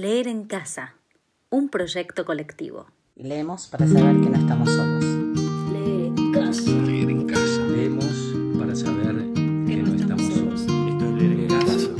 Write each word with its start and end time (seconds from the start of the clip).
Leer 0.00 0.28
en 0.28 0.44
casa, 0.44 0.94
un 1.50 1.68
proyecto 1.68 2.24
colectivo. 2.24 2.86
Leemos 3.16 3.66
para 3.66 3.86
saber 3.86 4.18
que 4.22 4.30
no 4.30 4.38
estamos 4.38 4.70
solos. 4.70 5.04
Leer 5.74 6.06
en 6.16 6.32
casa. 6.32 6.70
Leer 6.70 7.10
en 7.10 7.26
casa. 7.26 7.66
Leemos 7.66 8.06
para 8.58 8.74
saber 8.74 9.16
que 9.34 9.76
no 9.76 9.94
estamos 9.94 10.22
solos. 10.22 10.60
Esto 10.62 11.04
es 11.04 11.12
leer 11.12 11.40
en 11.40 11.48
casa. 11.48 11.90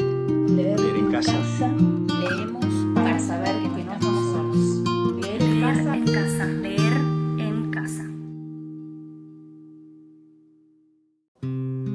Leer, 0.49 0.81
en 0.81 1.13
casa. 1.13 1.69
Leemos 2.23 2.95
para 2.95 3.19
saber 3.19 3.55
que 3.61 3.69
no 3.69 3.93
estamos 3.93 4.33
solos. 4.33 5.21
Leer 5.21 5.43
en 5.43 5.61
Leer 5.61 5.77
casa. 5.77 5.95
en 5.95 6.05
casa. 6.07 6.47
Leer 6.47 6.93
en 7.39 7.71
casa. 7.71 8.05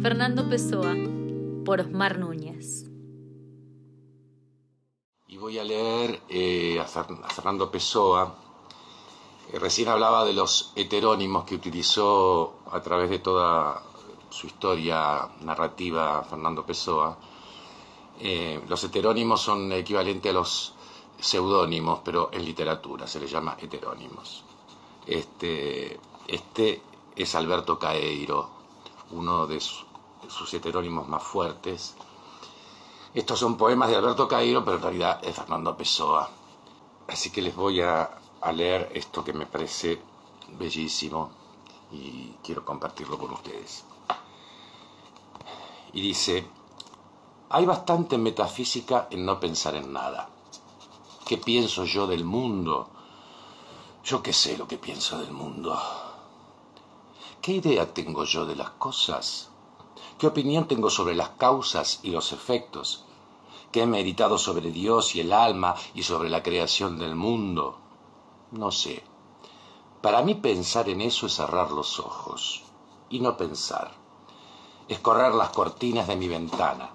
Fernando 0.03 0.47
Pessoa, 0.51 0.93
por 1.65 1.79
Osmar 1.81 2.19
Núñez. 2.19 2.44
Y 5.35 5.37
voy 5.37 5.59
a 5.59 5.65
leer 5.65 6.21
eh, 6.29 6.79
a, 6.79 6.85
Fer- 6.87 7.19
a 7.21 7.27
Fernando 7.27 7.69
Pessoa. 7.69 8.33
Eh, 9.51 9.59
recién 9.59 9.89
hablaba 9.89 10.23
de 10.23 10.31
los 10.31 10.71
heterónimos 10.77 11.43
que 11.43 11.55
utilizó 11.55 12.59
a 12.71 12.79
través 12.81 13.09
de 13.09 13.19
toda 13.19 13.83
su 14.29 14.47
historia 14.47 15.27
narrativa 15.41 16.23
Fernando 16.23 16.65
Pessoa. 16.65 17.17
Eh, 18.21 18.61
los 18.69 18.81
heterónimos 18.85 19.41
son 19.41 19.73
equivalentes 19.73 20.29
a 20.29 20.33
los 20.35 20.73
seudónimos, 21.19 21.99
pero 22.05 22.29
en 22.31 22.45
literatura 22.45 23.05
se 23.05 23.19
les 23.19 23.29
llama 23.29 23.57
heterónimos. 23.59 24.41
Este, 25.05 25.99
este 26.29 26.81
es 27.13 27.35
Alberto 27.35 27.77
Caeiro, 27.77 28.49
uno 29.11 29.45
de 29.47 29.59
sus 29.59 30.53
heterónimos 30.53 31.09
más 31.09 31.23
fuertes. 31.23 31.93
Estos 33.15 33.39
son 33.39 33.55
poemas 33.55 33.87
de 33.87 33.95
Alberto 33.95 34.27
Cairo, 34.27 34.65
pero 34.65 34.75
en 34.75 34.83
realidad 34.83 35.21
es 35.23 35.33
Fernando 35.33 35.77
Pessoa. 35.77 36.29
Así 37.07 37.29
que 37.29 37.41
les 37.41 37.55
voy 37.55 37.79
a, 37.79 38.09
leer 38.53 38.91
esto 38.93 39.23
que 39.23 39.31
me 39.31 39.45
parece 39.45 40.01
bellísimo 40.59 41.31
y 41.93 42.35
quiero 42.43 42.65
compartirlo 42.65 43.17
con 43.17 43.31
ustedes. 43.31 43.85
Y 45.93 46.01
dice, 46.01 46.45
hay 47.51 47.65
bastante 47.65 48.17
metafísica 48.17 49.07
en 49.09 49.25
no 49.25 49.39
pensar 49.39 49.75
en 49.75 49.93
nada. 49.93 50.27
¿Qué 51.25 51.37
pienso 51.37 51.85
yo 51.85 52.07
del 52.07 52.25
mundo? 52.25 52.89
Yo 54.03 54.21
qué 54.21 54.33
sé 54.33 54.57
lo 54.57 54.67
que 54.67 54.77
pienso 54.77 55.17
del 55.19 55.31
mundo. 55.31 55.79
¿Qué 57.41 57.53
idea 57.53 57.93
tengo 57.93 58.25
yo 58.25 58.45
de 58.45 58.57
las 58.57 58.71
cosas? 58.71 59.51
¿Qué 60.17 60.27
opinión 60.27 60.67
tengo 60.67 60.89
sobre 60.89 61.15
las 61.15 61.29
causas 61.29 61.99
y 62.03 62.11
los 62.11 62.31
efectos? 62.31 63.05
¿Qué 63.71 63.81
he 63.81 63.85
meditado 63.85 64.37
sobre 64.37 64.71
Dios 64.71 65.15
y 65.15 65.21
el 65.21 65.33
alma 65.33 65.75
y 65.93 66.03
sobre 66.03 66.29
la 66.29 66.41
creación 66.41 66.97
del 66.97 67.15
mundo? 67.15 67.77
No 68.51 68.71
sé. 68.71 69.03
Para 70.01 70.21
mí 70.21 70.35
pensar 70.35 70.87
en 70.87 71.01
eso 71.01 71.25
es 71.25 71.33
cerrar 71.35 71.71
los 71.71 71.99
ojos 71.99 72.63
y 73.09 73.19
no 73.19 73.35
pensar. 73.35 73.91
Es 74.87 74.99
correr 74.99 75.33
las 75.33 75.49
cortinas 75.49 76.07
de 76.07 76.15
mi 76.15 76.27
ventana, 76.27 76.91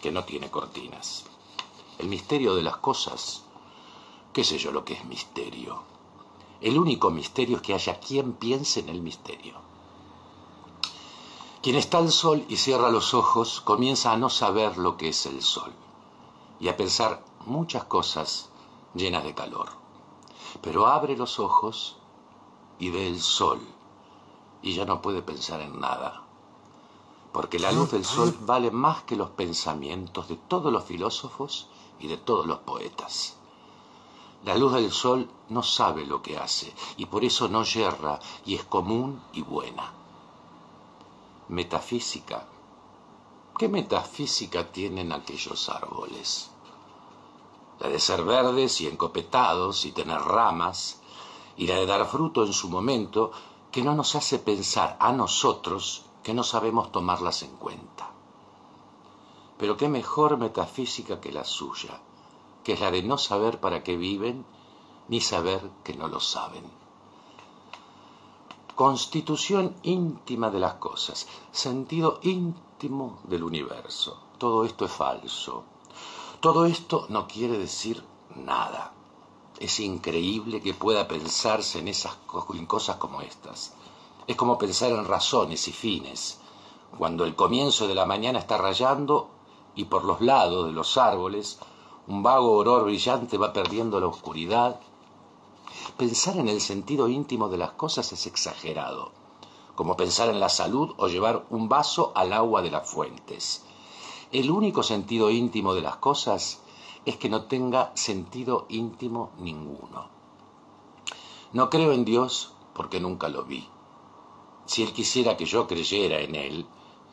que 0.00 0.10
no 0.10 0.24
tiene 0.24 0.50
cortinas. 0.50 1.24
El 1.98 2.08
misterio 2.08 2.54
de 2.54 2.62
las 2.62 2.76
cosas. 2.78 3.44
¿Qué 4.32 4.44
sé 4.44 4.58
yo 4.58 4.72
lo 4.72 4.84
que 4.84 4.94
es 4.94 5.04
misterio? 5.04 5.82
El 6.60 6.78
único 6.78 7.10
misterio 7.10 7.56
es 7.56 7.62
que 7.62 7.74
haya 7.74 8.00
quien 8.00 8.32
piense 8.32 8.80
en 8.80 8.88
el 8.88 9.00
misterio. 9.02 9.71
Quien 11.62 11.76
está 11.76 11.98
al 11.98 12.10
sol 12.10 12.44
y 12.48 12.56
cierra 12.56 12.90
los 12.90 13.14
ojos 13.14 13.60
comienza 13.60 14.10
a 14.10 14.16
no 14.16 14.28
saber 14.28 14.78
lo 14.78 14.96
que 14.96 15.10
es 15.10 15.26
el 15.26 15.42
sol 15.42 15.72
y 16.58 16.66
a 16.66 16.76
pensar 16.76 17.24
muchas 17.46 17.84
cosas 17.84 18.50
llenas 18.94 19.22
de 19.22 19.32
calor. 19.32 19.68
Pero 20.60 20.88
abre 20.88 21.16
los 21.16 21.38
ojos 21.38 21.98
y 22.80 22.90
ve 22.90 23.06
el 23.06 23.20
sol 23.20 23.60
y 24.60 24.74
ya 24.74 24.84
no 24.84 25.00
puede 25.00 25.22
pensar 25.22 25.60
en 25.60 25.78
nada. 25.78 26.24
Porque 27.32 27.60
la 27.60 27.70
luz 27.70 27.92
del 27.92 28.04
sol 28.04 28.36
vale 28.40 28.72
más 28.72 29.04
que 29.04 29.14
los 29.14 29.30
pensamientos 29.30 30.26
de 30.26 30.34
todos 30.34 30.72
los 30.72 30.82
filósofos 30.82 31.68
y 32.00 32.08
de 32.08 32.16
todos 32.16 32.44
los 32.44 32.58
poetas. 32.58 33.36
La 34.44 34.56
luz 34.56 34.72
del 34.72 34.90
sol 34.90 35.30
no 35.48 35.62
sabe 35.62 36.06
lo 36.06 36.22
que 36.22 36.38
hace 36.38 36.74
y 36.96 37.06
por 37.06 37.24
eso 37.24 37.46
no 37.46 37.62
yerra 37.62 38.18
y 38.44 38.56
es 38.56 38.64
común 38.64 39.22
y 39.32 39.42
buena. 39.42 40.01
Metafísica. 41.52 42.48
¿Qué 43.58 43.68
metafísica 43.68 44.72
tienen 44.72 45.12
aquellos 45.12 45.68
árboles? 45.68 46.50
La 47.78 47.90
de 47.90 48.00
ser 48.00 48.24
verdes 48.24 48.80
y 48.80 48.86
encopetados 48.86 49.84
y 49.84 49.92
tener 49.92 50.18
ramas, 50.18 51.02
y 51.58 51.66
la 51.66 51.74
de 51.74 51.84
dar 51.84 52.06
fruto 52.06 52.46
en 52.46 52.54
su 52.54 52.70
momento, 52.70 53.32
que 53.70 53.82
no 53.82 53.94
nos 53.94 54.14
hace 54.14 54.38
pensar 54.38 54.96
a 54.98 55.12
nosotros 55.12 56.06
que 56.22 56.32
no 56.32 56.42
sabemos 56.42 56.90
tomarlas 56.90 57.42
en 57.42 57.54
cuenta. 57.56 58.08
Pero 59.58 59.76
qué 59.76 59.90
mejor 59.90 60.38
metafísica 60.38 61.20
que 61.20 61.32
la 61.32 61.44
suya, 61.44 62.00
que 62.64 62.72
es 62.72 62.80
la 62.80 62.90
de 62.90 63.02
no 63.02 63.18
saber 63.18 63.60
para 63.60 63.82
qué 63.82 63.98
viven, 63.98 64.46
ni 65.08 65.20
saber 65.20 65.70
que 65.84 65.92
no 65.92 66.08
lo 66.08 66.18
saben. 66.18 66.81
Constitución 68.84 69.76
íntima 69.84 70.50
de 70.50 70.58
las 70.58 70.74
cosas, 70.74 71.28
sentido 71.52 72.18
íntimo 72.22 73.20
del 73.22 73.44
universo. 73.44 74.18
Todo 74.38 74.64
esto 74.64 74.86
es 74.86 74.90
falso. 74.90 75.62
Todo 76.40 76.66
esto 76.66 77.06
no 77.08 77.28
quiere 77.28 77.58
decir 77.58 78.02
nada. 78.34 78.92
Es 79.60 79.78
increíble 79.78 80.60
que 80.60 80.74
pueda 80.74 81.06
pensarse 81.06 81.78
en 81.78 81.86
esas 81.86 82.16
cosas 82.66 82.96
como 82.96 83.20
estas. 83.20 83.72
Es 84.26 84.34
como 84.34 84.58
pensar 84.58 84.90
en 84.90 85.06
razones 85.06 85.68
y 85.68 85.72
fines. 85.72 86.40
Cuando 86.98 87.24
el 87.24 87.36
comienzo 87.36 87.86
de 87.86 87.94
la 87.94 88.04
mañana 88.04 88.40
está 88.40 88.58
rayando 88.58 89.28
y 89.76 89.84
por 89.84 90.02
los 90.02 90.20
lados 90.20 90.66
de 90.66 90.72
los 90.72 90.96
árboles 90.96 91.60
un 92.08 92.24
vago 92.24 92.56
olor 92.56 92.82
brillante 92.82 93.38
va 93.38 93.52
perdiendo 93.52 94.00
la 94.00 94.08
oscuridad 94.08 94.80
Pensar 95.96 96.36
en 96.36 96.48
el 96.48 96.60
sentido 96.60 97.08
íntimo 97.08 97.48
de 97.48 97.58
las 97.58 97.72
cosas 97.72 98.12
es 98.12 98.26
exagerado, 98.26 99.12
como 99.74 99.96
pensar 99.96 100.28
en 100.28 100.40
la 100.40 100.48
salud 100.48 100.94
o 100.96 101.08
llevar 101.08 101.46
un 101.50 101.68
vaso 101.68 102.12
al 102.14 102.32
agua 102.32 102.62
de 102.62 102.70
las 102.70 102.88
fuentes. 102.88 103.64
El 104.32 104.50
único 104.50 104.82
sentido 104.82 105.30
íntimo 105.30 105.74
de 105.74 105.82
las 105.82 105.96
cosas 105.96 106.60
es 107.04 107.16
que 107.16 107.28
no 107.28 107.44
tenga 107.44 107.92
sentido 107.94 108.66
íntimo 108.68 109.30
ninguno. 109.38 110.08
No 111.52 111.68
creo 111.68 111.92
en 111.92 112.04
Dios 112.04 112.54
porque 112.74 113.00
nunca 113.00 113.28
lo 113.28 113.44
vi. 113.44 113.68
Si 114.64 114.82
Él 114.82 114.92
quisiera 114.92 115.36
que 115.36 115.44
yo 115.44 115.66
creyera 115.66 116.20
en 116.20 116.34
Él, 116.34 116.66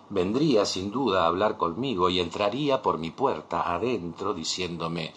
vendría 0.10 0.66
sin 0.66 0.92
duda 0.92 1.24
a 1.24 1.28
hablar 1.28 1.58
conmigo 1.58 2.10
y 2.10 2.20
entraría 2.20 2.82
por 2.82 2.98
mi 2.98 3.12
puerta 3.12 3.74
adentro 3.74 4.34
diciéndome, 4.34 5.14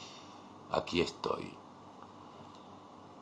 aquí 0.70 1.00
estoy. 1.00 1.61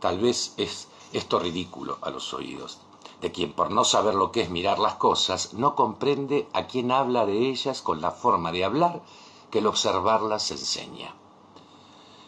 Tal 0.01 0.19
vez 0.19 0.55
es 0.57 0.89
esto 1.13 1.39
ridículo 1.39 1.99
a 2.01 2.09
los 2.09 2.33
oídos, 2.33 2.79
de 3.21 3.31
quien 3.33 3.53
por 3.53 3.71
no 3.71 3.85
saber 3.85 4.15
lo 4.15 4.33
que 4.33 4.41
es 4.41 4.49
mirar 4.49 4.79
las 4.79 4.95
cosas, 4.95 5.53
no 5.53 5.75
comprende 5.75 6.49
a 6.55 6.67
quien 6.67 6.91
habla 6.91 7.27
de 7.27 7.51
ellas 7.51 7.83
con 7.83 8.01
la 8.01 8.11
forma 8.11 8.51
de 8.51 8.65
hablar 8.65 9.03
que 9.51 9.59
el 9.59 9.67
observarlas 9.67 10.51
enseña. 10.53 11.15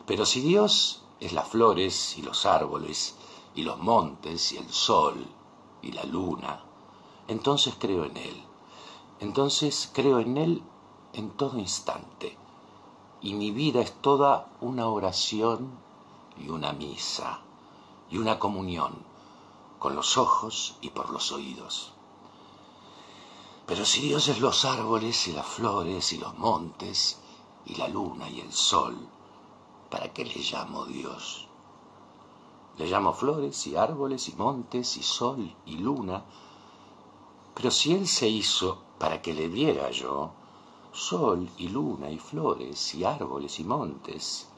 Pero 0.04 0.26
si 0.26 0.42
Dios 0.42 1.02
es 1.18 1.32
las 1.32 1.48
flores 1.48 2.18
y 2.18 2.22
los 2.22 2.44
árboles, 2.44 3.14
y 3.54 3.62
los 3.62 3.78
montes 3.78 4.52
y 4.52 4.58
el 4.58 4.70
sol 4.70 5.26
y 5.80 5.92
la 5.92 6.04
luna, 6.04 6.60
entonces 7.26 7.74
creo 7.78 8.04
en 8.04 8.16
Él. 8.18 8.44
Entonces 9.20 9.90
creo 9.94 10.18
en 10.18 10.36
Él 10.36 10.62
en 11.14 11.30
todo 11.30 11.58
instante. 11.58 12.36
Y 13.22 13.32
mi 13.32 13.50
vida 13.50 13.80
es 13.80 13.92
toda 13.92 14.48
una 14.60 14.88
oración 14.88 15.70
y 16.38 16.50
una 16.50 16.72
misa 16.72 17.40
y 18.12 18.18
una 18.18 18.38
comunión 18.38 18.92
con 19.78 19.96
los 19.96 20.18
ojos 20.18 20.76
y 20.82 20.90
por 20.90 21.08
los 21.10 21.32
oídos. 21.32 21.92
Pero 23.66 23.86
si 23.86 24.02
Dios 24.02 24.28
es 24.28 24.38
los 24.38 24.66
árboles 24.66 25.26
y 25.28 25.32
las 25.32 25.46
flores 25.46 26.12
y 26.12 26.18
los 26.18 26.36
montes 26.36 27.18
y 27.64 27.74
la 27.76 27.88
luna 27.88 28.28
y 28.28 28.40
el 28.40 28.52
sol, 28.52 28.96
¿para 29.90 30.12
qué 30.12 30.26
le 30.26 30.36
llamo 30.36 30.84
Dios? 30.84 31.48
Le 32.76 32.86
llamo 32.86 33.14
flores 33.14 33.66
y 33.66 33.76
árboles 33.76 34.28
y 34.28 34.34
montes 34.34 34.98
y 34.98 35.02
sol 35.02 35.56
y 35.64 35.78
luna, 35.78 36.22
pero 37.54 37.70
si 37.70 37.94
Él 37.94 38.06
se 38.06 38.28
hizo 38.28 38.82
para 38.98 39.22
que 39.22 39.32
le 39.32 39.48
diera 39.48 39.90
yo 39.90 40.32
sol 40.92 41.48
y 41.56 41.68
luna 41.68 42.10
y 42.10 42.18
flores 42.18 42.94
y 42.94 43.04
árboles 43.04 43.58
y 43.58 43.64
montes, 43.64 44.51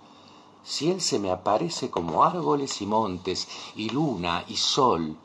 si 0.64 0.90
Él 0.90 1.00
se 1.00 1.19
me 1.19 1.31
aparece 1.31 1.90
como 1.90 2.25
árboles 2.25 2.81
y 2.81 2.87
montes 2.87 3.46
y 3.76 3.90
luna 3.90 4.44
y 4.49 4.56
sol 4.56 5.16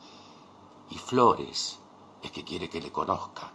y 0.90 0.98
flores, 0.98 1.78
es 2.22 2.30
que 2.30 2.44
quiere 2.44 2.68
que 2.68 2.80
le 2.80 2.92
conozca 2.92 3.50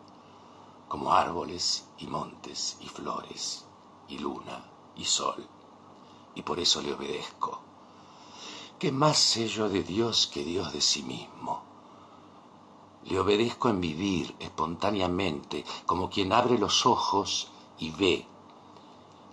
como 0.90 1.14
árboles 1.14 1.88
y 2.00 2.08
montes 2.08 2.78
y 2.82 2.88
flores 2.88 3.66
y 4.08 4.18
luna 4.18 4.66
y 4.96 5.06
sol 5.06 5.48
y 6.36 6.42
por 6.42 6.60
eso 6.60 6.82
le 6.82 6.94
obedezco. 6.94 7.60
¿Qué 8.78 8.92
más 8.92 9.18
sé 9.18 9.48
yo 9.48 9.70
de 9.70 9.84
Dios 9.84 10.28
que 10.28 10.44
Dios 10.44 10.74
de 10.74 10.82
sí 10.82 11.02
mismo? 11.02 11.64
Le 13.06 13.20
obedezco 13.20 13.70
en 13.70 13.80
vivir 13.80 14.36
espontáneamente, 14.40 15.64
como 15.86 16.10
quien 16.10 16.34
abre 16.34 16.58
los 16.58 16.86
ojos 16.86 17.50
y 17.80 17.92
ve. 17.92 18.28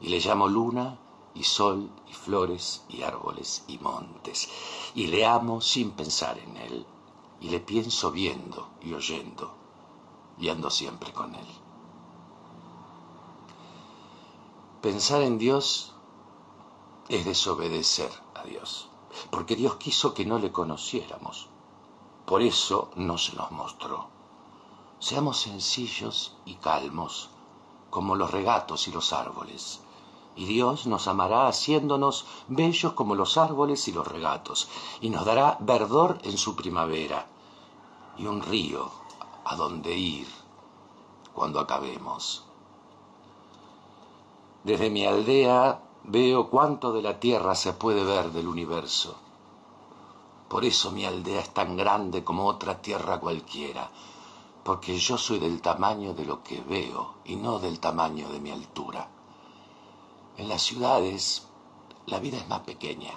Y 0.01 0.09
le 0.09 0.21
llamo 0.21 0.47
luna 0.47 0.99
y 1.35 1.45
sol 1.45 1.91
y 2.09 2.13
flores 2.13 2.85
y 2.89 3.03
árboles 3.03 3.65
y 3.69 3.79
montes. 3.79 4.49
Y 4.95 5.07
le 5.07 5.27
amo 5.27 5.61
sin 5.61 5.93
pensar 5.93 6.39
en 6.39 6.57
él. 6.57 6.87
Y 7.41 7.49
le 7.49 7.61
pienso 7.61 8.13
viendo 8.13 8.69
y 8.81 8.95
oyendo 8.95 9.63
y 10.39 10.49
ando 10.49 10.71
siempre 10.71 11.13
con 11.13 11.35
él. 11.35 11.47
Pensar 14.81 15.23
en 15.23 15.39
Dios 15.39 15.93
es 17.09 17.25
desobedecer 17.25 18.11
a 18.35 18.43
Dios, 18.45 18.89
porque 19.31 19.55
Dios 19.55 19.77
quiso 19.77 20.15
que 20.15 20.25
no 20.25 20.39
le 20.39 20.51
conociéramos. 20.51 21.49
Por 22.27 22.43
eso 22.43 22.91
no 22.97 23.19
se 23.19 23.37
nos 23.37 23.51
mostró. 23.53 24.09
Seamos 24.99 25.39
sencillos 25.41 26.37
y 26.45 26.55
calmos, 26.57 27.31
como 27.91 28.17
los 28.17 28.31
regatos 28.31 28.89
y 28.89 28.91
los 28.93 29.13
árboles. 29.13 29.82
Y 30.35 30.47
Dios 30.47 30.87
nos 30.87 31.09
amará 31.09 31.47
haciéndonos 31.47 32.25
bellos 32.49 32.95
como 32.95 33.15
los 33.15 33.37
árboles 33.37 33.87
y 33.89 33.93
los 33.93 34.07
regatos, 34.07 34.69
y 35.01 35.11
nos 35.11 35.25
dará 35.25 35.59
verdor 35.61 36.19
en 36.23 36.39
su 36.39 36.57
primavera, 36.57 37.27
y 38.17 38.27
un 38.27 38.41
río 38.41 38.91
a 39.45 39.57
donde 39.57 39.97
ir 39.97 40.29
cuando 41.35 41.61
acabemos. 41.61 42.45
Desde 44.65 44.91
mi 44.91 45.05
aldea 45.05 45.83
veo 46.05 46.49
cuánto 46.49 46.93
de 46.93 47.03
la 47.03 47.19
tierra 47.19 47.55
se 47.55 47.73
puede 47.73 48.05
ver 48.05 48.31
del 48.31 48.47
universo. 48.47 49.17
Por 50.49 50.65
eso 50.65 50.93
mi 50.93 51.05
aldea 51.05 51.41
es 51.41 51.51
tan 51.53 51.77
grande 51.77 52.23
como 52.25 52.47
otra 52.47 52.81
tierra 52.81 53.19
cualquiera, 53.19 53.91
porque 54.63 54.99
yo 54.99 55.19
soy 55.19 55.39
del 55.39 55.61
tamaño 55.61 56.15
de 56.15 56.25
lo 56.25 56.43
que 56.43 56.61
veo 56.61 57.15
y 57.25 57.37
no 57.37 57.59
del 57.59 57.81
tamaño 57.81 58.29
de 58.29 58.39
mi 58.39 58.51
altura. 58.51 59.09
En 60.39 60.49
las 60.49 60.63
ciudades 60.63 61.47
la 62.07 62.19
vida 62.19 62.39
es 62.39 62.49
más 62.49 62.61
pequeña, 62.61 63.13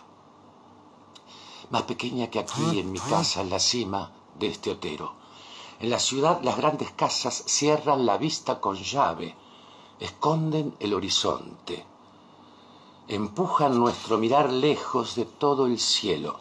más 1.70 1.84
pequeña 1.84 2.30
que 2.30 2.40
aquí 2.40 2.80
en 2.80 2.92
mi 2.92 3.00
casa 3.00 3.42
en 3.42 3.50
la 3.50 3.60
cima 3.60 4.12
de 4.38 4.48
este 4.48 4.72
otero. 4.72 5.14
En 5.80 5.90
la 5.90 6.00
ciudad 6.00 6.42
las 6.44 6.58
grandes 6.58 6.92
casas 6.92 7.44
cierran 7.48 8.06
la 8.06 8.18
vista 8.18 8.60
con 8.60 8.76
llave 8.76 9.36
esconden 10.00 10.76
el 10.80 10.94
horizonte, 10.94 11.86
empujan 13.08 13.80
nuestro 13.80 14.18
mirar 14.18 14.52
lejos 14.52 15.16
de 15.16 15.24
todo 15.24 15.68
el 15.68 15.80
cielo, 15.80 16.40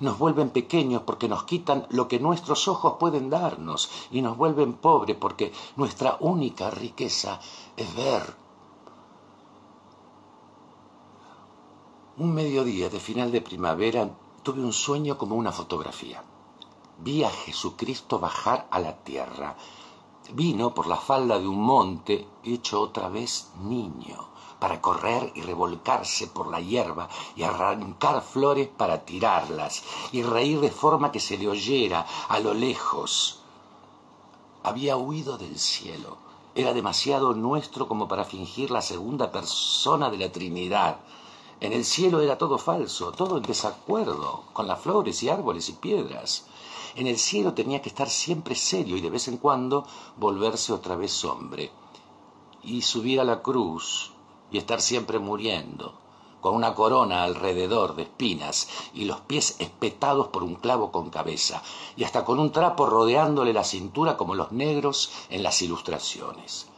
nos 0.00 0.18
vuelven 0.18 0.48
pequeños 0.48 1.02
porque 1.02 1.28
nos 1.28 1.44
quitan 1.44 1.86
lo 1.90 2.08
que 2.08 2.18
nuestros 2.18 2.68
ojos 2.68 2.94
pueden 2.98 3.28
darnos 3.28 3.90
y 4.10 4.22
nos 4.22 4.36
vuelven 4.36 4.72
pobres 4.72 5.16
porque 5.20 5.52
nuestra 5.76 6.16
única 6.20 6.70
riqueza 6.70 7.38
es 7.76 7.94
ver. 7.94 8.45
Un 12.18 12.32
mediodía 12.32 12.88
de 12.88 12.98
final 12.98 13.30
de 13.30 13.42
primavera 13.42 14.08
tuve 14.42 14.62
un 14.62 14.72
sueño 14.72 15.18
como 15.18 15.36
una 15.36 15.52
fotografía. 15.52 16.22
Vi 16.98 17.24
a 17.24 17.30
Jesucristo 17.30 18.18
bajar 18.18 18.66
a 18.70 18.80
la 18.80 18.96
tierra 19.04 19.56
Vino 20.32 20.74
por 20.74 20.88
la 20.88 20.96
falda 20.96 21.38
de 21.38 21.46
un 21.46 21.60
monte 21.60 22.26
hecho 22.42 22.80
otra 22.80 23.08
vez 23.08 23.50
niño, 23.60 24.28
para 24.58 24.80
correr 24.80 25.30
y 25.36 25.42
revolcarse 25.42 26.26
por 26.26 26.48
la 26.48 26.60
hierba 26.60 27.08
y 27.36 27.44
arrancar 27.44 28.22
flores 28.22 28.68
para 28.68 29.04
tirarlas 29.04 29.84
y 30.10 30.22
reír 30.22 30.60
de 30.60 30.70
forma 30.70 31.12
que 31.12 31.20
se 31.20 31.38
le 31.38 31.48
oyera 31.48 32.06
a 32.28 32.40
lo 32.40 32.54
lejos. 32.54 33.40
Había 34.64 34.96
huido 34.96 35.38
del 35.38 35.58
cielo. 35.58 36.16
Era 36.56 36.72
demasiado 36.72 37.32
nuestro 37.34 37.86
como 37.86 38.08
para 38.08 38.24
fingir 38.24 38.70
la 38.72 38.82
segunda 38.82 39.30
persona 39.30 40.10
de 40.10 40.18
la 40.18 40.32
Trinidad. 40.32 40.98
En 41.58 41.72
el 41.72 41.86
cielo 41.86 42.20
era 42.20 42.36
todo 42.36 42.58
falso, 42.58 43.12
todo 43.12 43.38
en 43.38 43.42
desacuerdo 43.42 44.44
con 44.52 44.66
las 44.66 44.78
flores 44.78 45.22
y 45.22 45.30
árboles 45.30 45.70
y 45.70 45.72
piedras. 45.72 46.44
En 46.96 47.06
el 47.06 47.18
cielo 47.18 47.54
tenía 47.54 47.80
que 47.80 47.88
estar 47.88 48.10
siempre 48.10 48.54
serio 48.54 48.94
y 48.96 49.00
de 49.00 49.08
vez 49.08 49.26
en 49.28 49.38
cuando 49.38 49.86
volverse 50.18 50.74
otra 50.74 50.96
vez 50.96 51.24
hombre. 51.24 51.70
Y 52.62 52.82
subir 52.82 53.20
a 53.20 53.24
la 53.24 53.40
cruz 53.40 54.12
y 54.50 54.58
estar 54.58 54.82
siempre 54.82 55.18
muriendo, 55.18 55.94
con 56.42 56.54
una 56.54 56.74
corona 56.74 57.24
alrededor 57.24 57.96
de 57.96 58.02
espinas 58.02 58.68
y 58.92 59.06
los 59.06 59.20
pies 59.20 59.56
espetados 59.58 60.28
por 60.28 60.42
un 60.42 60.56
clavo 60.56 60.92
con 60.92 61.08
cabeza, 61.08 61.62
y 61.96 62.04
hasta 62.04 62.24
con 62.26 62.38
un 62.38 62.52
trapo 62.52 62.84
rodeándole 62.84 63.54
la 63.54 63.64
cintura 63.64 64.18
como 64.18 64.34
los 64.34 64.52
negros 64.52 65.10
en 65.30 65.42
las 65.42 65.62
ilustraciones. 65.62 66.68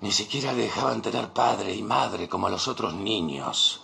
Ni 0.00 0.12
siquiera 0.12 0.52
le 0.52 0.62
dejaban 0.64 1.00
tener 1.00 1.32
padre 1.32 1.74
y 1.74 1.82
madre 1.82 2.28
como 2.28 2.46
a 2.46 2.50
los 2.50 2.68
otros 2.68 2.92
niños. 2.94 3.82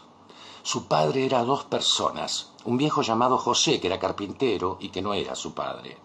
Su 0.62 0.86
padre 0.86 1.24
era 1.24 1.42
dos 1.42 1.64
personas, 1.64 2.52
un 2.64 2.76
viejo 2.76 3.02
llamado 3.02 3.38
José, 3.38 3.80
que 3.80 3.86
era 3.86 3.98
carpintero 3.98 4.76
y 4.78 4.90
que 4.90 5.02
no 5.02 5.14
era 5.14 5.34
su 5.34 5.54
padre. 5.54 5.98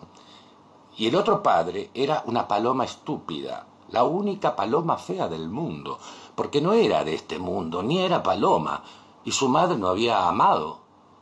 Y 0.98 1.08
el 1.08 1.16
otro 1.16 1.44
padre 1.44 1.92
era 1.94 2.24
una 2.26 2.48
paloma 2.48 2.86
estúpida, 2.86 3.68
la 3.90 4.04
única 4.04 4.56
paloma 4.56 4.98
fea 4.98 5.28
del 5.28 5.50
mundo, 5.50 6.00
porque 6.36 6.62
no 6.62 6.74
era 6.74 7.04
de 7.04 7.14
este 7.14 7.38
mundo, 7.38 7.84
ni 7.84 8.00
era 8.00 8.24
paloma, 8.24 8.84
y 9.24 9.32
su 9.32 9.50
madre 9.50 9.78
no 9.78 9.90
había 9.90 10.28
amado 10.28 10.80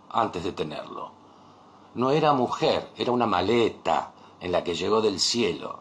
antes 0.09 0.43
de 0.43 0.51
tenerlo. 0.51 1.11
No 1.95 2.11
era 2.11 2.33
mujer, 2.33 2.91
era 2.95 3.11
una 3.11 3.25
maleta 3.25 4.13
en 4.39 4.51
la 4.51 4.63
que 4.63 4.75
llegó 4.75 5.01
del 5.01 5.19
cielo. 5.19 5.79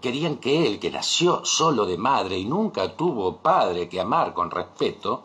Querían 0.00 0.36
que 0.36 0.66
él, 0.66 0.78
que 0.78 0.90
nació 0.90 1.44
solo 1.44 1.86
de 1.86 1.96
madre 1.96 2.38
y 2.38 2.44
nunca 2.44 2.96
tuvo 2.96 3.38
padre 3.38 3.88
que 3.88 4.00
amar 4.00 4.34
con 4.34 4.50
respeto, 4.50 5.22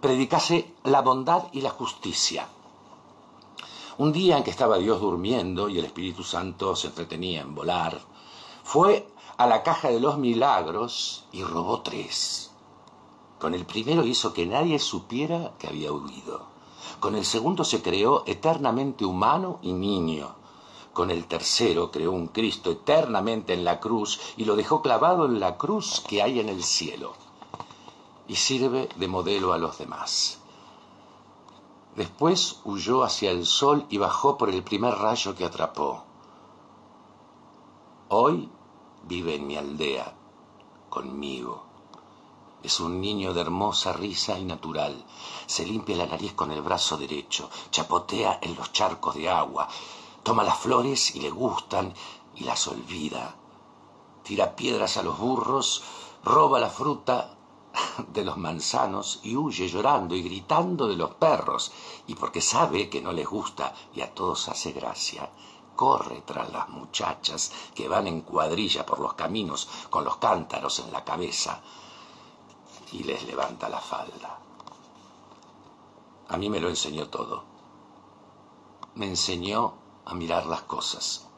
predicase 0.00 0.74
la 0.84 1.02
bondad 1.02 1.44
y 1.52 1.60
la 1.60 1.70
justicia. 1.70 2.48
Un 3.98 4.12
día 4.12 4.38
en 4.38 4.44
que 4.44 4.50
estaba 4.50 4.78
Dios 4.78 5.00
durmiendo 5.00 5.68
y 5.68 5.78
el 5.78 5.84
Espíritu 5.84 6.22
Santo 6.22 6.74
se 6.74 6.86
entretenía 6.86 7.42
en 7.42 7.54
volar, 7.54 8.00
fue 8.62 9.06
a 9.36 9.46
la 9.46 9.62
caja 9.62 9.88
de 9.88 10.00
los 10.00 10.18
milagros 10.18 11.24
y 11.32 11.42
robó 11.42 11.80
tres. 11.80 12.50
Con 13.38 13.54
el 13.54 13.64
primero 13.64 14.04
hizo 14.04 14.32
que 14.32 14.46
nadie 14.46 14.78
supiera 14.78 15.52
que 15.58 15.66
había 15.66 15.92
huido. 15.92 16.46
Con 17.00 17.14
el 17.14 17.24
segundo 17.24 17.64
se 17.64 17.80
creó 17.80 18.22
eternamente 18.26 19.04
humano 19.04 19.58
y 19.62 19.72
niño. 19.72 20.34
Con 20.92 21.10
el 21.10 21.26
tercero 21.26 21.90
creó 21.90 22.12
un 22.12 22.28
Cristo 22.28 22.70
eternamente 22.70 23.54
en 23.54 23.64
la 23.64 23.78
cruz 23.78 24.20
y 24.36 24.44
lo 24.44 24.56
dejó 24.56 24.82
clavado 24.82 25.26
en 25.26 25.38
la 25.38 25.56
cruz 25.56 26.00
que 26.00 26.22
hay 26.22 26.40
en 26.40 26.48
el 26.48 26.64
cielo 26.64 27.14
y 28.26 28.36
sirve 28.36 28.88
de 28.96 29.08
modelo 29.08 29.52
a 29.52 29.58
los 29.58 29.78
demás. 29.78 30.38
Después 31.96 32.60
huyó 32.64 33.02
hacia 33.02 33.30
el 33.30 33.44
sol 33.44 33.86
y 33.88 33.98
bajó 33.98 34.38
por 34.38 34.50
el 34.50 34.62
primer 34.62 34.94
rayo 34.94 35.34
que 35.34 35.44
atrapó. 35.44 36.04
Hoy 38.08 38.48
vive 39.02 39.34
en 39.34 39.46
mi 39.46 39.56
aldea, 39.56 40.14
conmigo. 40.88 41.64
Es 42.62 42.78
un 42.78 43.00
niño 43.00 43.32
de 43.34 43.40
hermosa 43.40 43.92
risa 43.92 44.38
y 44.38 44.44
natural. 44.44 45.04
Se 45.46 45.66
limpia 45.66 45.96
la 45.96 46.06
nariz 46.06 46.32
con 46.34 46.52
el 46.52 46.62
brazo 46.62 46.96
derecho, 46.96 47.50
chapotea 47.70 48.38
en 48.42 48.54
los 48.54 48.72
charcos 48.72 49.14
de 49.14 49.28
agua, 49.28 49.68
toma 50.22 50.44
las 50.44 50.58
flores 50.58 51.14
y 51.14 51.20
le 51.20 51.30
gustan 51.30 51.94
y 52.36 52.44
las 52.44 52.66
olvida. 52.68 53.34
Tira 54.22 54.54
piedras 54.54 54.96
a 54.96 55.02
los 55.02 55.18
burros, 55.18 55.82
roba 56.24 56.60
la 56.60 56.70
fruta 56.70 57.36
de 58.08 58.24
los 58.24 58.36
manzanos 58.36 59.20
y 59.22 59.36
huye 59.36 59.68
llorando 59.68 60.14
y 60.14 60.22
gritando 60.22 60.86
de 60.86 60.96
los 60.96 61.14
perros, 61.14 61.72
y 62.06 62.14
porque 62.14 62.40
sabe 62.40 62.88
que 62.88 63.00
no 63.00 63.12
les 63.12 63.26
gusta 63.26 63.74
y 63.94 64.00
a 64.00 64.14
todos 64.14 64.48
hace 64.48 64.72
gracia, 64.72 65.30
corre 65.76 66.22
tras 66.22 66.52
las 66.52 66.68
muchachas 66.68 67.52
que 67.74 67.88
van 67.88 68.06
en 68.06 68.20
cuadrilla 68.22 68.84
por 68.84 69.00
los 69.00 69.14
caminos 69.14 69.68
con 69.88 70.04
los 70.04 70.16
cántaros 70.16 70.80
en 70.80 70.92
la 70.92 71.04
cabeza 71.04 71.62
y 72.92 73.04
les 73.04 73.24
levanta 73.24 73.68
la 73.68 73.80
falda. 73.80 74.38
A 76.28 76.36
mí 76.36 76.48
me 76.48 76.60
lo 76.60 76.68
enseñó 76.68 77.08
todo. 77.08 77.44
Me 78.94 79.06
enseñó 79.06 79.74
a 80.04 80.14
mirar 80.14 80.46
las 80.46 80.62
cosas 80.62 81.30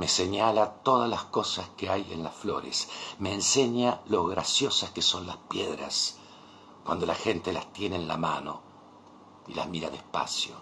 me 0.00 0.08
señala 0.08 0.76
todas 0.82 1.10
las 1.10 1.24
cosas 1.24 1.68
que 1.76 1.90
hay 1.90 2.10
en 2.10 2.22
las 2.22 2.34
flores, 2.34 2.88
me 3.18 3.34
enseña 3.34 4.00
lo 4.06 4.24
graciosas 4.24 4.92
que 4.92 5.02
son 5.02 5.26
las 5.26 5.36
piedras 5.36 6.16
cuando 6.86 7.04
la 7.04 7.14
gente 7.14 7.52
las 7.52 7.70
tiene 7.74 7.96
en 7.96 8.08
la 8.08 8.16
mano 8.16 8.62
y 9.46 9.52
las 9.52 9.68
mira 9.68 9.90
despacio. 9.90 10.54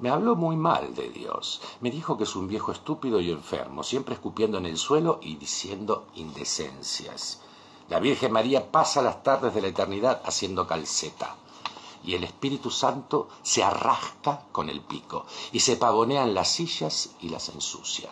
Me 0.00 0.10
habló 0.10 0.34
muy 0.34 0.56
mal 0.56 0.92
de 0.92 1.08
Dios, 1.10 1.60
me 1.80 1.92
dijo 1.92 2.16
que 2.16 2.24
es 2.24 2.34
un 2.34 2.48
viejo 2.48 2.72
estúpido 2.72 3.20
y 3.20 3.30
enfermo, 3.30 3.84
siempre 3.84 4.14
escupiendo 4.14 4.58
en 4.58 4.66
el 4.66 4.76
suelo 4.76 5.20
y 5.22 5.36
diciendo 5.36 6.08
indecencias. 6.16 7.42
La 7.88 8.00
Virgen 8.00 8.32
María 8.32 8.72
pasa 8.72 9.02
las 9.02 9.22
tardes 9.22 9.54
de 9.54 9.60
la 9.60 9.68
eternidad 9.68 10.20
haciendo 10.24 10.66
calceta. 10.66 11.36
Y 12.04 12.14
el 12.14 12.24
Espíritu 12.24 12.70
Santo 12.70 13.28
se 13.42 13.62
arrasca 13.62 14.46
con 14.52 14.70
el 14.70 14.80
pico 14.80 15.26
y 15.52 15.60
se 15.60 15.76
pavonean 15.76 16.34
las 16.34 16.48
sillas 16.52 17.10
y 17.20 17.28
las 17.28 17.48
ensucia. 17.48 18.10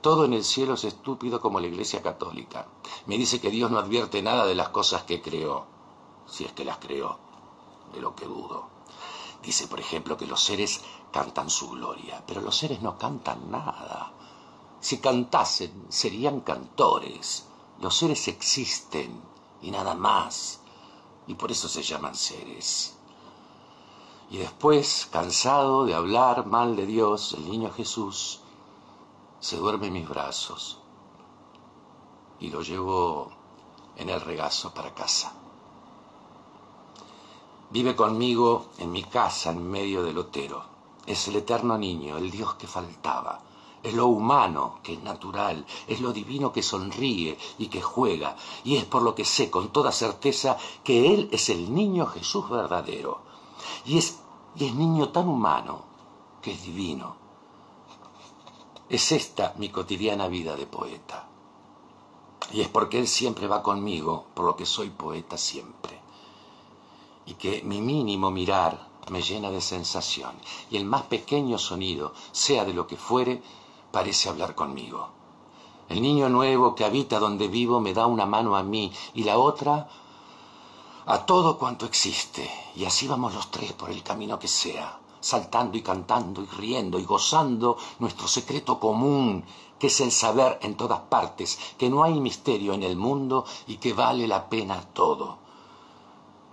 Todo 0.00 0.26
en 0.26 0.34
el 0.34 0.44
cielo 0.44 0.74
es 0.74 0.84
estúpido 0.84 1.40
como 1.40 1.60
la 1.60 1.66
Iglesia 1.66 2.02
Católica. 2.02 2.66
Me 3.06 3.16
dice 3.16 3.40
que 3.40 3.50
Dios 3.50 3.70
no 3.70 3.78
advierte 3.78 4.22
nada 4.22 4.44
de 4.44 4.54
las 4.54 4.68
cosas 4.68 5.04
que 5.04 5.22
creó, 5.22 5.66
si 6.26 6.44
es 6.44 6.52
que 6.52 6.64
las 6.64 6.76
creó, 6.76 7.18
de 7.94 8.00
lo 8.00 8.14
que 8.14 8.26
dudo. 8.26 8.68
Dice, 9.42 9.66
por 9.66 9.80
ejemplo, 9.80 10.16
que 10.16 10.26
los 10.26 10.42
seres 10.42 10.82
cantan 11.10 11.48
su 11.48 11.70
gloria, 11.70 12.22
pero 12.26 12.40
los 12.40 12.56
seres 12.56 12.82
no 12.82 12.98
cantan 12.98 13.50
nada. 13.50 14.12
Si 14.80 14.98
cantasen, 14.98 15.86
serían 15.88 16.40
cantores. 16.40 17.46
Los 17.80 17.96
seres 17.96 18.28
existen 18.28 19.22
y 19.62 19.70
nada 19.70 19.94
más, 19.94 20.60
y 21.26 21.34
por 21.34 21.50
eso 21.50 21.68
se 21.68 21.82
llaman 21.82 22.14
seres. 22.14 22.96
Y 24.30 24.38
después, 24.38 25.08
cansado 25.10 25.84
de 25.84 25.94
hablar 25.94 26.46
mal 26.46 26.76
de 26.76 26.86
Dios, 26.86 27.34
el 27.34 27.48
niño 27.48 27.70
Jesús 27.70 28.40
se 29.40 29.56
duerme 29.56 29.88
en 29.88 29.92
mis 29.94 30.08
brazos 30.08 30.78
y 32.40 32.48
lo 32.48 32.62
llevo 32.62 33.30
en 33.96 34.08
el 34.08 34.20
regazo 34.20 34.72
para 34.72 34.94
casa. 34.94 35.32
Vive 37.70 37.96
conmigo 37.96 38.66
en 38.78 38.92
mi 38.92 39.02
casa 39.04 39.50
en 39.50 39.68
medio 39.70 40.02
del 40.02 40.14
lotero. 40.14 40.64
Es 41.06 41.28
el 41.28 41.36
eterno 41.36 41.76
niño, 41.76 42.16
el 42.16 42.30
Dios 42.30 42.54
que 42.54 42.66
faltaba. 42.66 43.40
Es 43.84 43.94
lo 43.94 44.06
humano 44.06 44.80
que 44.82 44.94
es 44.94 45.02
natural, 45.02 45.64
es 45.86 46.00
lo 46.00 46.12
divino 46.12 46.50
que 46.50 46.62
sonríe 46.62 47.38
y 47.58 47.68
que 47.68 47.80
juega, 47.80 48.34
y 48.64 48.76
es 48.76 48.84
por 48.84 49.02
lo 49.02 49.14
que 49.14 49.24
sé 49.24 49.50
con 49.50 49.68
toda 49.68 49.92
certeza 49.92 50.56
que 50.82 51.14
Él 51.14 51.28
es 51.30 51.48
el 51.50 51.72
niño 51.72 52.06
Jesús 52.06 52.50
verdadero. 52.50 53.20
Y 53.84 53.98
es, 53.98 54.18
y 54.56 54.64
es 54.64 54.74
niño 54.74 55.10
tan 55.10 55.28
humano 55.28 55.84
que 56.42 56.52
es 56.52 56.64
divino 56.64 57.24
es 58.88 59.12
esta 59.12 59.54
mi 59.56 59.70
cotidiana 59.70 60.28
vida 60.28 60.56
de 60.56 60.66
poeta. 60.66 61.26
Y 62.52 62.60
es 62.60 62.68
porque 62.68 62.98
Él 62.98 63.08
siempre 63.08 63.46
va 63.48 63.62
conmigo, 63.62 64.26
por 64.34 64.44
lo 64.44 64.56
que 64.56 64.66
soy 64.66 64.90
poeta 64.90 65.36
siempre. 65.38 65.98
Y 67.26 67.34
que 67.34 67.62
mi 67.62 67.80
mínimo 67.80 68.30
mirar 68.30 68.88
me 69.10 69.22
llena 69.22 69.50
de 69.50 69.60
sensación, 69.60 70.34
y 70.70 70.76
el 70.76 70.84
más 70.84 71.02
pequeño 71.04 71.58
sonido, 71.58 72.12
sea 72.32 72.64
de 72.64 72.74
lo 72.74 72.86
que 72.86 72.96
fuere, 72.96 73.42
parece 73.96 74.28
hablar 74.28 74.54
conmigo. 74.54 75.00
El 75.88 76.02
niño 76.02 76.28
nuevo 76.28 76.74
que 76.74 76.84
habita 76.84 77.20
donde 77.20 77.46
vivo 77.46 77.80
me 77.80 77.94
da 77.94 78.06
una 78.06 78.26
mano 78.26 78.56
a 78.56 78.62
mí 78.62 78.92
y 79.14 79.22
la 79.22 79.38
otra 79.38 79.88
a 81.06 81.16
todo 81.26 81.58
cuanto 81.58 81.86
existe, 81.86 82.50
y 82.74 82.84
así 82.86 83.06
vamos 83.06 83.34
los 83.34 83.50
tres 83.50 83.72
por 83.72 83.90
el 83.90 84.02
camino 84.02 84.38
que 84.38 84.48
sea 84.48 84.98
saltando 85.24 85.78
y 85.78 85.82
cantando 85.82 86.42
y 86.42 86.46
riendo 86.46 86.98
y 86.98 87.04
gozando 87.04 87.78
nuestro 87.98 88.28
secreto 88.28 88.78
común, 88.78 89.42
que 89.78 89.86
es 89.86 90.00
el 90.00 90.12
saber 90.12 90.58
en 90.60 90.76
todas 90.76 91.00
partes, 91.00 91.58
que 91.78 91.88
no 91.88 92.04
hay 92.04 92.20
misterio 92.20 92.74
en 92.74 92.82
el 92.82 92.96
mundo 92.96 93.46
y 93.66 93.76
que 93.76 93.94
vale 93.94 94.28
la 94.28 94.50
pena 94.50 94.78
todo. 94.92 95.43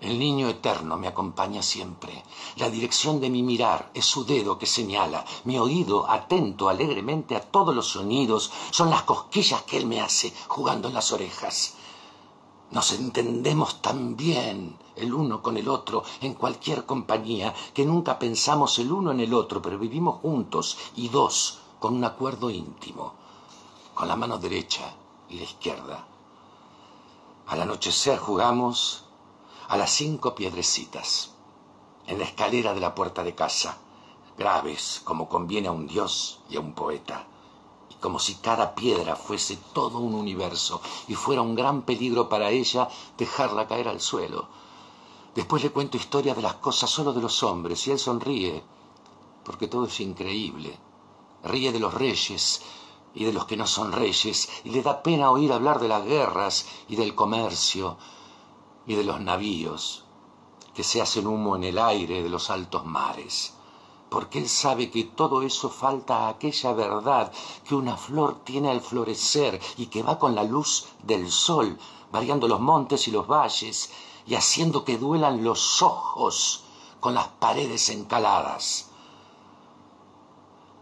El 0.02 0.18
niño 0.18 0.50
eterno 0.50 0.98
me 0.98 1.08
acompaña 1.08 1.62
siempre. 1.62 2.24
La 2.56 2.72
dirección 2.72 3.22
de 3.22 3.30
mi 3.30 3.44
mirar 3.44 3.92
es 3.94 4.04
su 4.04 4.26
dedo 4.26 4.58
que 4.58 4.66
señala. 4.66 5.24
Mi 5.44 5.60
oído, 5.60 6.10
atento 6.10 6.70
alegremente 6.70 7.36
a 7.36 7.42
todos 7.42 7.76
los 7.76 7.90
sonidos, 7.90 8.52
son 8.72 8.90
las 8.90 9.04
cosquillas 9.04 9.62
que 9.62 9.78
él 9.78 9.86
me 9.86 10.02
hace 10.02 10.34
jugando 10.48 10.88
en 10.88 10.96
las 10.96 11.12
orejas. 11.12 11.76
Nos 12.72 12.94
entendemos 12.94 13.80
tan 13.84 14.18
bien 14.18 14.76
el 14.96 15.14
uno 15.14 15.44
con 15.44 15.56
el 15.58 15.70
otro 15.70 16.04
en 16.22 16.34
cualquier 16.34 16.88
compañía 16.88 17.54
que 17.72 17.86
nunca 17.86 18.18
pensamos 18.18 18.80
el 18.80 18.92
uno 18.92 19.12
en 19.12 19.20
el 19.20 19.36
otro, 19.36 19.62
pero 19.62 19.78
vivimos 19.78 20.20
juntos 20.22 20.80
y 20.96 21.10
dos 21.10 21.60
con 21.80 21.94
un 21.94 22.06
acuerdo 22.06 22.50
íntimo, 22.50 23.14
con 23.94 24.08
la 24.08 24.16
mano 24.16 24.40
derecha 24.40 24.96
y 25.30 25.36
la 25.38 25.44
izquierda. 25.44 26.08
Al 27.46 27.62
anochecer 27.62 28.18
jugamos 28.18 29.04
a 29.72 29.78
las 29.78 29.92
cinco 29.92 30.36
piedrecitas 30.36 31.32
en 32.06 32.20
la 32.20 32.26
escalera 32.26 32.74
de 32.74 32.82
la 32.82 32.94
puerta 32.94 33.24
de 33.24 33.34
casa, 33.34 33.78
graves 34.38 35.00
como 35.06 35.30
conviene 35.30 35.70
a 35.70 35.72
un 35.72 35.88
dios 35.88 36.42
y 36.50 36.58
a 36.58 36.60
un 36.60 36.74
poeta 36.74 37.26
como 38.02 38.20
si 38.20 38.36
cada 38.36 38.76
piedra 38.76 39.16
fuese 39.16 39.58
todo 39.72 40.00
un 40.00 40.14
universo 40.14 40.82
y 41.08 41.14
fuera 41.14 41.42
un 41.42 41.56
gran 41.56 41.84
peligro 41.84 42.28
para 42.28 42.50
ella 42.50 42.90
dejarla 43.18 43.66
caer 43.66 43.88
al 43.88 44.02
suelo. 44.02 44.50
Después 45.36 45.64
le 45.64 45.72
cuento 45.72 45.96
historias 45.96 46.36
de 46.36 46.42
las 46.42 46.56
cosas 46.56 46.90
solo 46.90 47.14
de 47.14 47.22
los 47.22 47.42
hombres 47.42 47.88
y 47.88 47.92
él 47.92 48.00
sonríe, 48.00 48.62
porque 49.46 49.70
todo 49.70 49.86
es 49.86 50.02
increíble. 50.02 50.78
Ríe 51.46 51.72
de 51.72 51.80
los 51.80 51.94
reyes 51.94 52.62
y 53.14 53.24
de 53.24 53.32
los 53.32 53.46
que 53.46 53.56
no 53.56 53.68
son 53.68 53.94
reyes 53.94 54.50
y 54.66 54.72
le 54.72 54.82
da 54.82 55.02
pena 55.02 55.32
oír 55.32 55.54
hablar 55.54 55.80
de 55.80 55.88
las 55.88 56.04
guerras 56.04 56.66
y 56.90 56.98
del 56.98 57.16
comercio 57.16 57.98
y 58.88 58.96
de 58.96 59.04
los 59.04 59.20
navíos 59.22 60.06
que 60.74 60.84
se 60.84 61.02
hacen 61.02 61.28
humo 61.28 61.56
en 61.56 61.64
el 61.66 61.78
aire 61.78 62.24
de 62.24 62.30
los 62.30 62.50
altos 62.50 62.86
mares 62.86 63.54
porque 64.12 64.40
él 64.40 64.50
sabe 64.50 64.92
que 64.92 65.06
todo 65.06 65.42
eso 65.42 65.70
falta 65.70 66.26
a 66.26 66.30
aquella 66.32 66.74
verdad 66.74 67.32
que 67.66 67.76
una 67.76 67.96
flor 67.96 68.44
tiene 68.44 68.70
al 68.70 68.82
florecer 68.82 69.58
y 69.78 69.86
que 69.86 70.04
va 70.04 70.20
con 70.20 70.36
la 70.36 70.44
luz 70.44 70.90
del 71.02 71.32
sol, 71.32 71.80
variando 72.12 72.50
los 72.50 72.60
montes 72.60 73.08
y 73.08 73.12
los 73.12 73.26
valles 73.26 73.90
y 74.28 74.36
haciendo 74.36 74.84
que 74.84 74.98
duelan 74.98 75.46
los 75.46 75.82
ojos 75.82 76.66
con 77.00 77.14
las 77.14 77.30
paredes 77.30 77.88
encaladas. 77.88 78.90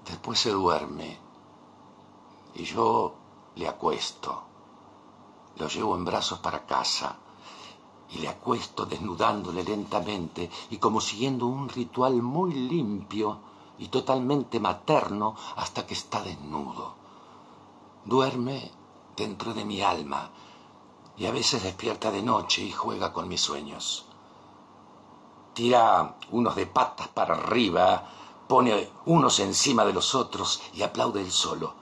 Después 0.05 0.39
se 0.39 0.49
duerme 0.49 1.19
y 2.55 2.63
yo 2.63 3.13
le 3.57 3.67
acuesto, 3.67 4.41
lo 5.57 5.67
llevo 5.67 5.95
en 5.95 6.03
brazos 6.03 6.39
para 6.39 6.65
casa 6.65 7.15
y 8.11 8.19
le 8.19 8.27
acuesto 8.27 8.85
desnudándole 8.85 9.63
lentamente 9.63 10.49
y 10.69 10.77
como 10.77 10.99
siguiendo 10.99 11.45
un 11.45 11.69
ritual 11.69 12.21
muy 12.21 12.53
limpio 12.53 13.39
y 13.77 13.87
totalmente 13.87 14.59
materno 14.59 15.35
hasta 15.55 15.85
que 15.85 15.93
está 15.93 16.21
desnudo. 16.21 16.95
Duerme 18.05 18.71
dentro 19.15 19.53
de 19.53 19.65
mi 19.65 19.81
alma 19.81 20.29
y 21.17 21.25
a 21.25 21.31
veces 21.31 21.63
despierta 21.63 22.11
de 22.11 22.23
noche 22.23 22.63
y 22.63 22.71
juega 22.71 23.13
con 23.13 23.27
mis 23.27 23.41
sueños. 23.41 24.05
Tira 25.53 26.17
unos 26.31 26.55
de 26.55 26.65
patas 26.65 27.09
para 27.09 27.35
arriba, 27.35 28.09
pone 28.47 28.89
unos 29.05 29.39
encima 29.39 29.85
de 29.85 29.93
los 29.93 30.15
otros 30.15 30.61
y 30.73 30.81
aplaude 30.81 31.21
él 31.21 31.31
solo, 31.31 31.73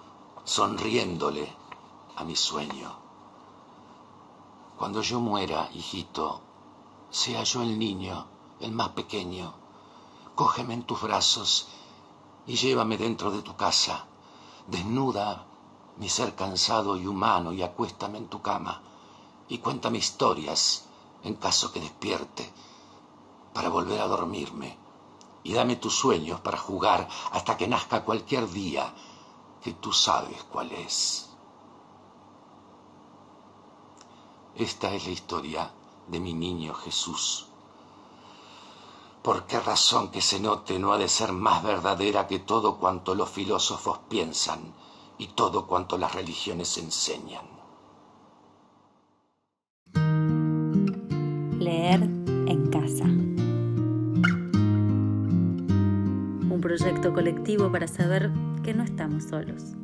sonriéndole 0.43 1.53
a 2.15 2.24
mi 2.24 2.36
sueño. 2.36 3.07
Cuando 4.77 5.01
yo 5.01 5.19
muera, 5.19 5.69
hijito, 5.74 6.41
sea 7.10 7.43
yo 7.43 7.63
el 7.63 7.79
niño, 7.79 8.27
el 8.60 8.72
más 8.72 8.89
pequeño, 8.89 9.53
cógeme 10.36 10.75
en 10.75 10.84
tus 10.84 11.01
brazos 11.01 11.67
y 12.46 12.55
llévame 12.55 12.98
dentro 12.98 13.31
de 13.31 13.41
tu 13.41 13.55
casa. 13.55 14.05
Desnuda 14.67 15.46
mi 15.98 16.10
ser 16.10 16.36
cansado 16.36 16.96
y 16.96 17.07
humano 17.07 17.53
y 17.53 17.63
acuéstame 17.63 18.19
en 18.19 18.27
tu 18.27 18.41
cama 18.43 18.81
y 19.50 19.57
cuéntame 19.57 19.98
historias 19.98 20.86
en 21.24 21.36
caso 21.36 21.72
que 21.72 21.79
despierte 21.79 22.53
para 23.53 23.69
volver 23.69 24.00
a 24.00 24.07
dormirme 24.07 24.77
y 25.43 25.53
dame 25.53 25.77
tus 25.77 25.96
sueños 25.96 26.39
para 26.41 26.57
jugar 26.57 27.07
hasta 27.31 27.57
que 27.57 27.67
nazca 27.67 28.03
cualquier 28.03 28.48
día 28.51 28.93
que 29.63 29.74
tú 29.74 29.91
sabes 29.91 30.43
cuál 30.43 30.72
es. 30.74 31.29
Esta 34.58 34.92
es 34.96 35.06
la 35.06 35.12
historia 35.12 35.72
de 36.08 36.20
mi 36.20 36.34
niño 36.34 36.74
Jesús. 36.74 37.46
¿Por 39.22 39.46
qué 39.46 39.60
razón 39.60 40.10
que 40.10 40.20
se 40.20 40.40
note 40.40 40.80
no 40.80 40.94
ha 40.94 40.98
de 40.98 41.08
ser 41.08 41.32
más 41.32 41.62
verdadera 41.62 42.26
que 42.26 42.40
todo 42.40 42.80
cuanto 42.80 43.14
los 43.14 43.30
filósofos 43.30 44.00
piensan 44.10 44.74
y 45.20 45.28
todo 45.28 45.68
cuanto 45.68 46.00
las 46.00 46.16
religiones 46.16 46.76
enseñan? 46.80 47.46
Leer 51.60 52.02
en 52.02 52.70
casa. 52.72 53.04
Un 56.50 56.60
proyecto 56.60 57.14
colectivo 57.14 57.72
para 57.72 57.88
saber 57.88 58.32
que 58.64 58.74
no 58.74 58.84
estamos 58.84 59.26
solos. 59.26 59.76